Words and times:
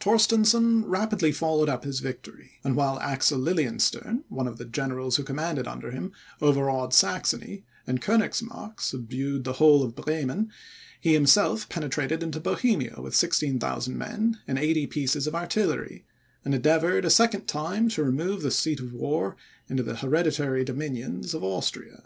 Torstensohn 0.00 0.86
rapidly 0.86 1.30
followed 1.30 1.68
up 1.68 1.84
his 1.84 2.00
victory; 2.00 2.52
and 2.64 2.74
while 2.74 2.98
Axel 3.00 3.38
Lilienstern, 3.38 4.24
one 4.30 4.46
of 4.48 4.56
the 4.56 4.64
generals 4.64 5.16
who 5.16 5.22
commanded 5.22 5.68
under 5.68 5.90
him, 5.90 6.10
overawed 6.40 6.94
Saxony, 6.94 7.66
and 7.86 8.00
Koenigsmark 8.00 8.80
subdued 8.80 9.44
the 9.44 9.52
whole 9.52 9.82
of 9.82 9.94
Bremen, 9.94 10.50
he 11.02 11.12
himself 11.12 11.68
penetrated 11.68 12.22
into 12.22 12.40
Bohemia 12.40 12.94
with 13.02 13.14
16,000 13.14 13.98
men 13.98 14.38
and 14.48 14.58
80 14.58 14.86
pieces 14.86 15.26
of 15.26 15.34
artillery, 15.34 16.06
and 16.46 16.54
endeavoured 16.54 17.04
a 17.04 17.10
second 17.10 17.46
time 17.46 17.90
to 17.90 18.02
remove 18.04 18.40
the 18.40 18.50
seat 18.50 18.80
of 18.80 18.94
war 18.94 19.36
into 19.68 19.82
the 19.82 19.96
hereditary 19.96 20.64
dominions 20.64 21.34
of 21.34 21.44
Austria. 21.44 22.04